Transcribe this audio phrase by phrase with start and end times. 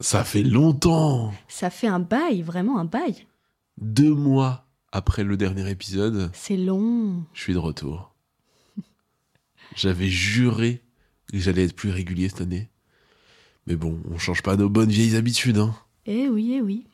[0.00, 3.26] Ça fait longtemps Ça fait un bail, vraiment un bail.
[3.78, 7.24] Deux mois après le dernier épisode, C'est long.
[7.34, 8.14] je suis de retour.
[9.76, 10.82] J'avais juré
[11.30, 12.68] que j'allais être plus régulier cette année.
[13.66, 15.74] Mais bon, on change pas nos bonnes vieilles habitudes, hein.
[16.06, 16.86] Eh oui, eh oui.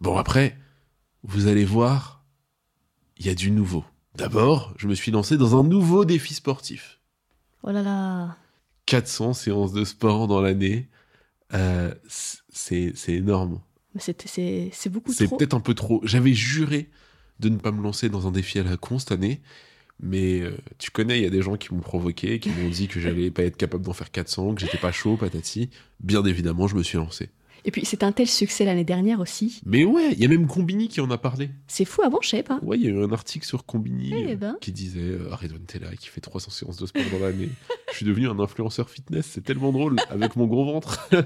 [0.00, 0.58] Bon, après,
[1.22, 2.24] vous allez voir,
[3.18, 3.84] il y a du nouveau.
[4.16, 7.00] D'abord, je me suis lancé dans un nouveau défi sportif.
[7.62, 8.36] Oh là là.
[8.86, 10.88] 400 séances de sport dans l'année.
[11.54, 13.60] Euh, c'est c'est énorme.
[13.98, 15.36] C'est- C'est c'est beaucoup C'est trop.
[15.36, 16.00] peut-être un peu trop.
[16.04, 16.90] J'avais juré
[17.40, 19.40] de ne pas me lancer dans un défi à la con cette année.
[20.00, 22.86] Mais euh, tu connais, il y a des gens qui m'ont provoqué, qui m'ont dit
[22.86, 25.70] que j'allais pas être capable d'en faire 400, que j'étais pas chaud, patati.
[26.00, 27.30] Bien évidemment, je me suis lancé.
[27.66, 29.60] Et puis c'est un tel succès l'année dernière aussi.
[29.66, 31.50] Mais ouais, il y a même Combini qui en a parlé.
[31.66, 32.60] C'est fou, avant je sais pas.
[32.62, 34.56] Ouais, il y a eu un article sur Combini Eh euh, ben.
[34.60, 37.48] qui disait euh, Redouane Tella qui fait 300 séances de sport dans l'année.
[37.90, 41.08] Je suis devenu un influenceur fitness, c'est tellement drôle avec mon gros ventre.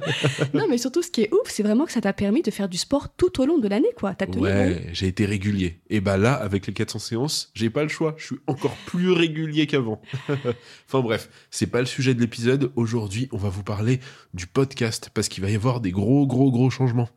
[0.55, 2.69] Non, mais surtout ce qui est ouf, c'est vraiment que ça t'a permis de faire
[2.69, 4.14] du sport tout au long de l'année, quoi.
[4.14, 4.42] T'as tenu.
[4.42, 5.80] Ouais, j'ai été régulier.
[5.91, 8.14] Et bah là, avec les 400 séances, j'ai pas le choix.
[8.16, 10.00] Je suis encore plus régulier qu'avant.
[10.87, 12.72] enfin bref, c'est pas le sujet de l'épisode.
[12.76, 14.00] Aujourd'hui, on va vous parler
[14.34, 17.08] du podcast parce qu'il va y avoir des gros, gros, gros changements.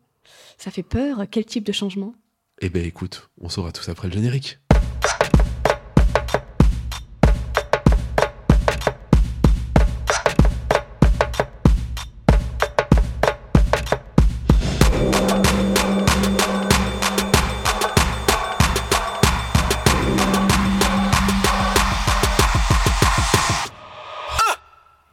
[0.58, 1.24] Ça fait peur.
[1.30, 2.14] Quel type de changement?
[2.60, 4.60] Eh ben écoute, on saura tout ça après le générique.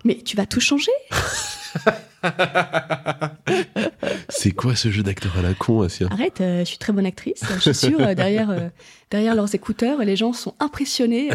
[0.05, 0.91] Mais tu vas tout changer?
[4.43, 7.05] C'est quoi ce jeu d'acteur à la con, Asia Arrête, euh, je suis très bonne
[7.05, 7.43] actrice.
[7.57, 8.71] Je suis sûre, euh, derrière, euh,
[9.11, 11.29] derrière leurs écouteurs, les gens sont impressionnés.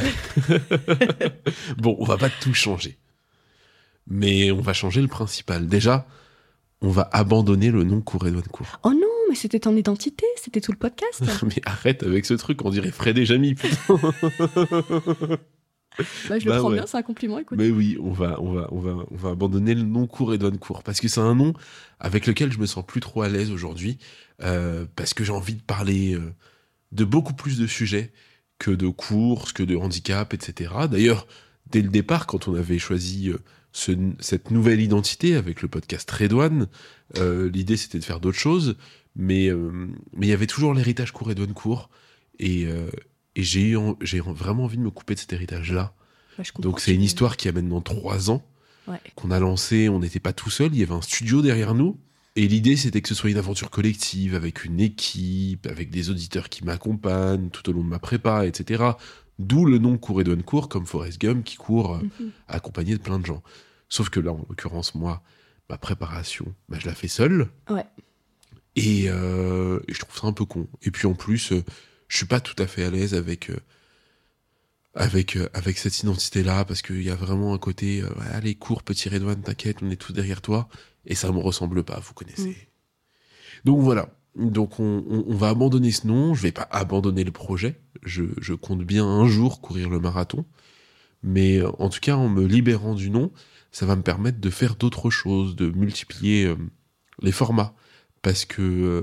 [1.78, 2.98] Bon, on va pas tout changer.
[4.08, 5.68] Mais on va changer le principal.
[5.68, 6.08] Déjà,
[6.82, 8.80] on va abandonner le nom Cour Edouane Cour.
[8.82, 11.24] Oh non, mais c'était ton identité, c'était tout le podcast.
[11.44, 14.00] Mais arrête avec ce truc, on dirait Fred et Jamy, putain.
[16.30, 16.76] Bah, je le Bah prends ouais.
[16.76, 17.58] bien, c'est un compliment, écoute.
[17.58, 20.58] Mais oui, on va, on va, on va, on va abandonner le nom Cour Edouane
[20.58, 21.54] Cour parce que c'est un nom
[22.00, 23.98] avec lequel je me sens plus trop à l'aise aujourd'hui
[24.42, 26.34] euh, parce que j'ai envie de parler euh,
[26.92, 28.12] de beaucoup plus de sujets
[28.60, 30.74] que de courses, que de handicap, etc.
[30.90, 31.28] D'ailleurs,
[31.72, 33.38] dès le départ, quand on avait choisi euh,
[33.72, 36.68] ce- cette nouvelle identité avec le podcast Redouane,
[37.20, 38.76] l'idée c'était de faire d'autres choses,
[39.16, 39.50] mais
[40.14, 41.90] mais il y avait toujours l'héritage Cour Edouane Cour
[42.40, 42.68] et
[43.36, 45.94] et j'ai eu j'ai vraiment envie de me couper de cet héritage-là.
[46.60, 48.44] Donc c'est une histoire qui a maintenant trois ans
[48.88, 49.00] Ouais.
[49.16, 49.90] qu'on a lancé.
[49.90, 51.98] On n'était pas tout seul, il y avait un studio derrière nous.
[52.36, 56.50] Et l'idée c'était que ce soit une aventure collective avec une équipe, avec des auditeurs
[56.50, 58.84] qui m'accompagnent tout au long de ma prépa, etc.
[59.40, 62.32] D'où le nom Cour Edouane Court, comme Forrest Gump qui court euh, Mhm.
[62.48, 63.42] accompagné de plein de gens.
[63.90, 65.22] Sauf que là, en l'occurrence, moi,
[65.70, 67.48] ma préparation, bah, je la fais seule.
[67.70, 67.86] Ouais.
[68.76, 70.68] Et, euh, et je trouve ça un peu con.
[70.84, 71.64] Et puis en plus, euh,
[72.16, 73.58] je suis pas tout à fait à l'aise avec euh,
[74.94, 78.84] avec euh, avec cette identité-là parce qu'il y a vraiment un côté, euh, allez cours
[78.84, 80.70] petit Redouane, t'inquiète, on est tous derrière toi.
[81.06, 82.50] Et ça me ressemble pas, vous connaissez.
[82.52, 83.66] Mm.
[83.66, 84.10] Donc voilà.
[84.38, 86.34] Donc on, on- on va abandonner ce nom.
[86.34, 87.82] Je vais pas abandonner le projet.
[88.04, 90.46] Je, je compte bien un jour courir le marathon.
[91.22, 93.32] Mais en tout cas, en me libérant du nom,
[93.74, 96.56] ça va me permettre de faire d'autres choses, de multiplier euh,
[97.22, 97.76] les formats.
[98.22, 99.02] Parce que euh,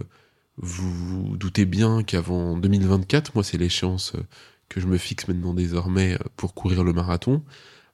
[0.59, 4.23] vous vous doutez bien qu'avant 2024, moi c'est l'échéance euh,
[4.69, 7.43] que je me fixe maintenant désormais euh, pour courir le marathon.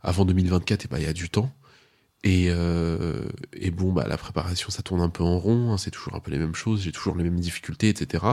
[0.03, 1.53] Avant 2024, eh ben, il y a du temps.
[2.25, 3.29] Et, euh,
[3.73, 6.31] bon, bah, la préparation, ça tourne un peu en rond, hein, c'est toujours un peu
[6.31, 8.25] les mêmes choses, j'ai toujours les mêmes difficultés, etc.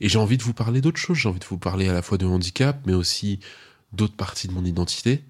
[0.00, 2.02] Et j'ai envie de vous parler d'autres choses, j'ai envie de vous parler à la
[2.02, 3.40] fois de handicap, mais aussi
[3.92, 5.24] d'autres parties de mon identité.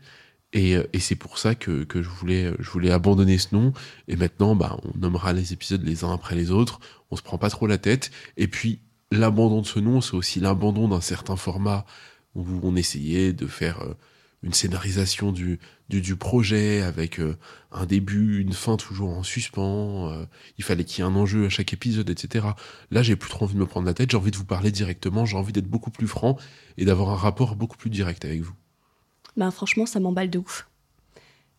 [0.54, 3.74] Et, euh, et c'est pour ça que, que je, voulais, abandonner ce nom.
[4.08, 6.80] Et maintenant, bah, on nommera les épisodes les uns après les autres.
[7.10, 8.10] On se prend pas trop la tête.
[8.38, 8.80] Et puis,
[9.10, 11.84] l'abandon de ce nom, c'est aussi l'abandon d'un certain format
[12.34, 13.94] où on essayait de faire euh,
[14.42, 15.58] une scénarisation du,
[15.88, 17.36] du, projet avec euh,
[17.72, 20.10] un début, une fin toujours en suspens.
[20.12, 20.26] euh,
[20.58, 22.46] il fallait qu'il y ait un enjeu à chaque épisode, etc.
[22.90, 24.10] Là, j'ai plus trop envie de me prendre la tête.
[24.10, 25.24] J'ai envie de vous parler directement.
[25.26, 26.38] J'ai envie d'être beaucoup plus franc
[26.76, 28.54] et d'avoir un rapport beaucoup plus direct avec vous.
[29.36, 30.68] Ben, franchement, ça m'emballe de ouf.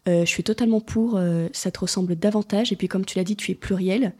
[0.07, 3.23] Euh, je suis totalement pour, euh, ça te ressemble davantage, et puis comme tu l'as
[3.23, 4.13] dit, tu es pluriel.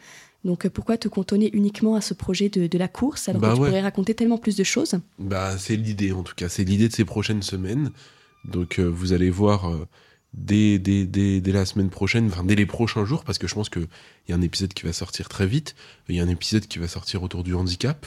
[0.44, 3.50] Donc euh, pourquoi te cantonner uniquement à ce projet de, de la course alors Bah
[3.50, 3.68] que tu ouais.
[3.69, 4.96] pourrais raconter tellement plus de choses?
[5.19, 7.92] Bah, c'est l'idée en tout cas, c'est l'idée de ces prochaines semaines.
[8.46, 9.72] Donc euh, vous allez voir
[10.34, 13.56] dès, dès, dès, dès la semaine prochaine, enfin dès les prochains jours, parce que je
[13.56, 13.88] pense qu'il
[14.28, 15.75] y a un épisode qui va sortir très vite.
[16.10, 18.06] Il y a un épisode qui va sortir autour du handicap,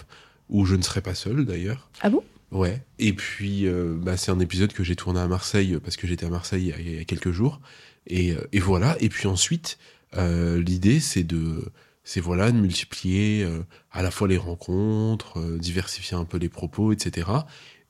[0.49, 1.91] où je ne serai pas seul d'ailleurs.
[2.03, 2.23] Ah bon?
[2.51, 2.83] Ouais.
[2.99, 6.27] Et puis euh, bah, c'est un épisode que j'ai tourné à Marseille parce que j'étais
[6.27, 7.61] à Marseille il y a- il y a quelques jours.
[8.07, 8.97] Et, euh, et voilà.
[9.01, 9.79] Et puis ensuite,
[10.17, 11.71] euh, l'idée c'est de
[12.05, 13.61] c'est voilà de multiplier euh,
[13.93, 17.29] à la fois les rencontres, diversifier un peu les propos, etc.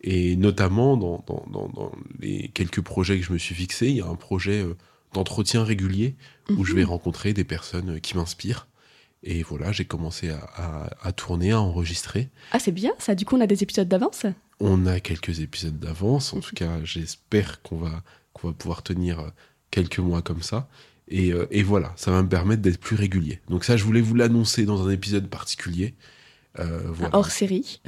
[0.01, 3.97] Et notamment dans, dans, dans, dans les quelques projets que je me suis fixé, il
[3.97, 4.65] y a un projet
[5.13, 6.17] d'entretien régulier
[6.57, 8.68] où je vais rencontrer des personnes qui m'inspirent.
[9.25, 12.29] Et voilà, j'ai commencé à, à, à tourner, à enregistrer.
[12.53, 14.27] Ah, c'est bien ça, du coup on a des épisodes d'avance?
[14.61, 16.33] On a quelques épisodes d'avance.
[16.35, 19.29] En tout cas, j'espère qu'on va, qu'on va pouvoir tenir euh,
[19.71, 20.69] quelques mois comme ça.
[21.09, 23.41] Et, euh, et voilà, ça va me permettre d'être plus régulier.
[23.49, 25.95] Donc ça, je voulais vous l'annoncer dans un épisode particulier.
[26.59, 27.15] Euh, voilà.
[27.17, 27.81] hors série.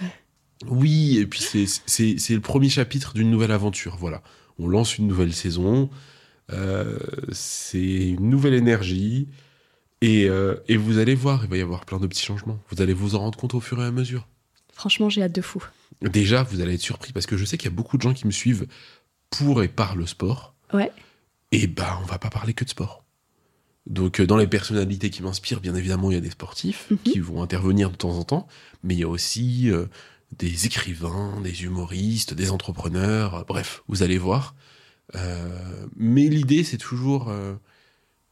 [0.68, 3.96] Oui, et puis c'est- le premier chapitre d'une nouvelle aventure.
[3.96, 4.22] Voilà,
[4.58, 5.90] on lance une nouvelle saison.
[6.52, 6.98] euh,
[7.32, 9.28] c'est une nouvelle énergie.
[10.02, 12.58] Et, euh, et vous allez voir, il va y avoir plein de petits changements.
[12.70, 14.26] Vous allez vous en rendre compte au fur et à mesure.
[14.72, 15.62] Franchement, j'ai hâte de fou.
[16.00, 18.14] Déjà, vous allez être surpris parce que je sais qu'il y a beaucoup de gens
[18.14, 18.66] qui me suivent
[19.28, 20.54] pour et par le sport.
[20.72, 20.90] Ouais.
[21.52, 23.04] Et bah, on va pas parler que de sport.
[23.86, 26.98] Donc, euh, dans les personnalités qui m'inspirent, bien évidemment, il y a des sportifs Mhm.
[26.98, 28.48] qui vont intervenir de temps en temps,
[28.82, 29.86] mais il y a aussi euh,
[30.38, 33.44] des écrivains, des humoristes, des entrepreneurs.
[33.46, 34.54] bref, vous allez voir.
[35.16, 37.32] Euh, mais l'idée, c'est toujours,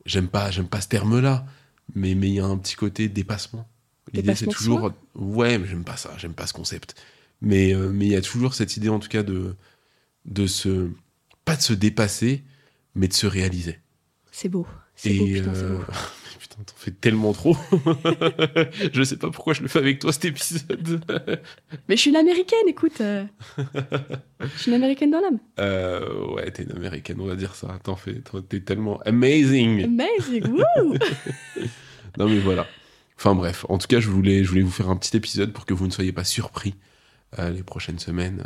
[0.08, 1.46] j'aime pas, j'aime pas ce terme-là,
[1.94, 3.68] mais mais il y a un petit côté dépassement.
[4.12, 7.00] L'idée, c'est toujours, ouais, mais j'aime pas ça, j'aime pas ce concept.
[7.40, 9.54] Mais euh, mais il y a toujours cette idée, en tout cas, de
[10.24, 10.90] de se
[11.44, 12.42] pas de se dépasser,
[12.94, 13.78] mais de se réaliser.
[14.32, 14.66] C'est beau.
[14.98, 15.84] C'est beau, putain, c'est euh, beau.
[16.40, 17.56] putain, t'en fais tellement trop.
[18.92, 21.00] je sais pas pourquoi je le fais avec toi cet épisode.
[21.88, 23.00] Mais je suis une américaine, écoute.
[23.00, 23.24] euh.
[24.40, 25.38] je suis une américaine dans l'âme.
[25.60, 27.78] Euh, ouais, t'es une américaine, on va dire ça.
[27.84, 29.84] T'en fais, t'es tellement amazing.
[29.84, 30.94] Amazing, wouh
[32.18, 32.66] Non mais voilà.
[33.16, 35.64] Enfin bref, en tout cas, je voulais, je voulais vous faire un petit épisode pour
[35.64, 36.74] que vous ne soyez pas surpris
[37.38, 38.44] euh, les prochaines semaines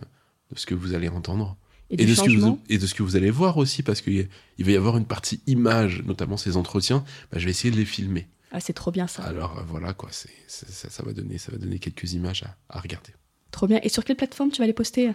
[0.51, 1.57] de ce que vous allez entendre.
[1.93, 4.29] Et, de, ce que vous, et de ce que vous allez voir aussi, parce qu'il
[4.59, 7.05] va y avoir une partie image, notamment ces entretiens.
[7.31, 8.29] Bah, je vais essayer de les filmer.
[8.51, 9.23] Ah, c'est trop bien ça.
[9.23, 12.81] Alors euh, voilà quoi, ça, ça va donner, ça va donner quelques images à, à
[12.81, 13.11] regarder.
[13.51, 13.79] Trop bien.
[13.83, 15.13] Et sur quelle plateforme tu vas les poster?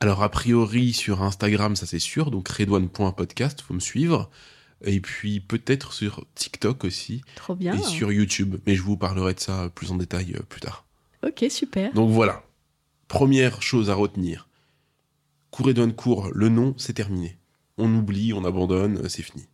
[0.00, 4.30] Alors a priori sur Instagram, ça c'est sûr, donc redouane.podcast, faut me suivre.
[4.84, 7.74] Et puis peut-être sur TikTok aussi Trop bien.
[7.74, 10.86] et sur YouTube, mais je vous parlerai de ça plus en détail euh, plus tard.
[11.22, 11.92] Ok, super.
[11.92, 12.44] Donc voilà.
[13.08, 14.48] Première chose à retenir.
[15.50, 17.38] Cours et douane court, le nom, c'est terminé.
[17.78, 19.48] On oublie, on abandonne, euh, c'est fini.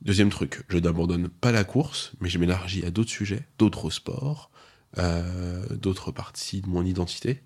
[0.00, 4.50] Deuxième truc, je n'abandonne pas la course, mais je m'élargis à d'autres sujets, d'autres sports,
[4.98, 7.42] euh, d'autres parties de mon identité.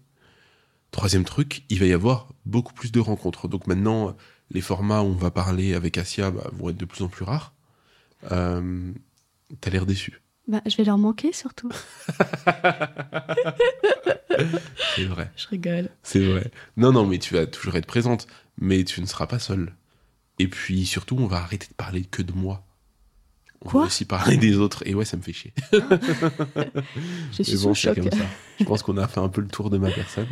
[0.90, 3.49] Troisième truc, il va y avoir beaucoup plus de rencontres.
[3.49, 4.14] Donc maintenant,
[4.50, 7.25] les formats où on va parler avec Asia bah, vont être de plus en plus
[7.25, 7.54] rares.
[8.30, 8.92] Euh,
[9.61, 10.23] T'as l'air déçu.
[10.49, 11.71] Bah, je vais leur manquer surtout.
[14.97, 15.31] C'est vrai.
[15.37, 15.91] Je rigole.
[16.03, 16.51] C'est vrai.
[16.77, 18.27] Non, non, mais tu vas toujours être présente,
[18.59, 19.75] mais tu ne seras pas seule.
[20.39, 22.65] Et puis surtout, on va arrêter de parler que de moi.
[23.65, 24.83] On Quoi va aussi parler des autres.
[24.87, 25.53] Et ouais, ça me fait chier.
[27.33, 27.95] Je suis sous bon, le choc.
[27.95, 28.27] c'est comme ça.
[28.59, 30.27] Je pense qu'on a fait un peu le tour de ma personne.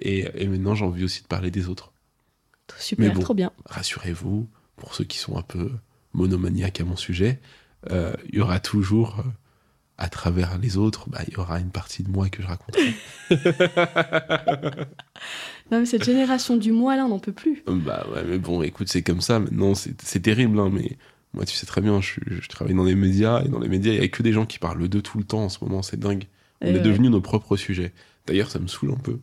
[0.00, 1.92] Et, et maintenant, j'ai envie aussi de parler des autres.
[2.78, 3.20] Super, Mais bon.
[3.20, 3.52] trop bien.
[3.66, 5.70] Rassurez-vous, pour ceux qui sont un peu
[6.14, 7.40] monomaniaques à mon sujet,
[7.90, 9.22] euh, il y aura toujours, euh,
[9.98, 12.94] à travers les autres, bah, il y aura une partie de moi que je raconterai.
[15.70, 17.62] Non, mais cette génération du moi là, on n'en peut plus.
[17.66, 19.38] Bah ouais, mais bon, écoute, c'est comme ça.
[19.38, 20.98] Maintenant, c'est c'est terrible, hein, mais
[21.32, 23.98] moi, tu sais très bien, je, travaille dans les médias, et dans les médias, il
[24.00, 25.98] n'y a que des gens qui parlent d'eux tout le temps en ce moment, c'est
[25.98, 26.24] dingue.
[26.60, 26.80] On Et est ouais.
[26.80, 27.92] devenus nos propres sujets.
[28.26, 29.18] D'ailleurs, ça me saoule un peu.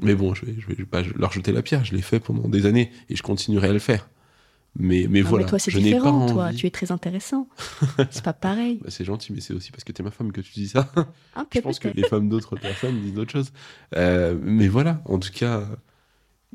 [0.00, 2.48] Mais bon, je vais, je vais pas leur jeter la pierre, je l'ai fait pendant
[2.48, 4.08] des années, et je continuerai à le faire.
[4.76, 6.52] Mais, mais Ah, voilà, mais toi, c'est je différent, toi.
[6.52, 7.48] Tu es très intéressant.
[8.10, 8.80] c'est pas pareil.
[8.82, 10.90] Bah, c'est gentil, mais c'est aussi parce que t'es ma femme que tu dis ça.
[11.36, 13.52] Un Je peu pense que les femmes d'autres personnes disent d'autres choses.
[13.94, 15.68] Euh, mais voilà, en tout cas,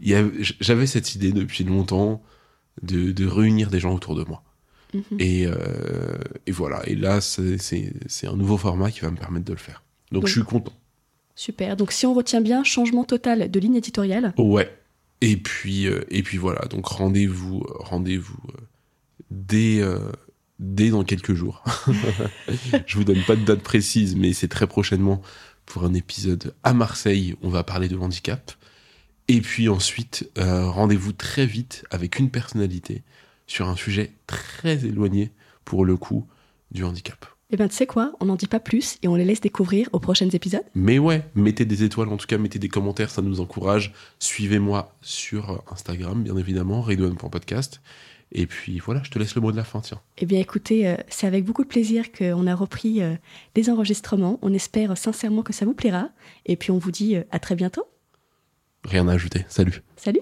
[0.01, 2.21] j'avais cette idée depuis longtemps
[2.81, 4.43] de, de réunir des gens autour de moi.
[4.93, 5.03] Mhm.
[5.19, 6.81] Et, euh, et voilà.
[6.88, 9.83] Et là, c'est un nouveau format qui va me permettre de le faire.
[10.11, 10.73] Donc, Donc- je suis content.
[11.35, 11.77] Super.
[11.77, 14.33] Donc si on retient bien, changement total de ligne éditoriale.
[14.38, 14.69] Ouais.
[15.21, 16.61] Et puis, euh, et puis voilà.
[16.67, 18.61] Donc rendez-vous, rendez-vous euh,
[19.31, 20.11] dès, euh,
[20.59, 21.63] dès dans quelques jours.
[22.85, 25.21] Je vous donne pas de date précise, mais c'est très prochainement
[25.65, 27.35] pour un épisode à Marseille.
[27.41, 28.51] On va parler de handicap.
[29.27, 33.03] Et puis ensuite, euh, rendez-vous très vite avec une personnalité
[33.45, 35.31] sur un sujet très éloigné
[35.65, 36.27] pour le coup
[36.71, 37.27] du handicap.
[37.51, 39.89] Eh ben tu sais quoi, on n'en dit pas plus et on les laisse découvrir
[39.91, 40.63] aux prochains épisodes.
[40.75, 43.91] Mais ouais, mettez des étoiles, en tout cas mettez des commentaires, ça nous encourage.
[44.20, 47.82] Suivez-moi sur Instagram, bien évidemment, redouane.podcast.
[48.32, 50.00] Et puis voilà, je te laisse le mot de la fin, tiens.
[50.20, 53.15] Eh bien écoutez, euh, c'est avec beaucoup de plaisir qu'on a repris euh,
[53.56, 54.38] les enregistrements.
[54.44, 56.10] On espère sincèrement que ça vous plaira.
[56.46, 57.86] Et puis on vous dit euh, à très bientôt.
[58.84, 59.46] Rien à ajouter.
[59.50, 59.82] Salut.
[59.96, 60.22] Salut